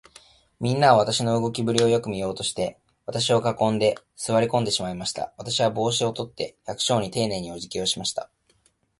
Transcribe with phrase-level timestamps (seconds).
[0.59, 5.31] みんなは、私の動きぶりをよく見ようとして、私を囲んで、坐り込んでしまいました。
[5.37, 8.31] 私は帽子を取って、百姓にていねいに、おじぎをしました。